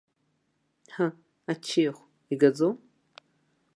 [0.93, 1.07] Ҳы,
[1.51, 2.01] аччиахә
[2.31, 2.75] игаӡом?!